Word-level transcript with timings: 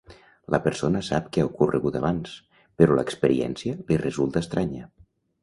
La 0.53 0.59
persona 0.61 1.01
sap 1.07 1.27
que 1.35 1.43
ha 1.43 1.49
ocorregut 1.49 1.99
abans, 1.99 2.33
però 2.81 2.97
l'experiència 3.01 3.79
li 3.93 4.01
resulta 4.07 4.45
estranya. 4.47 4.91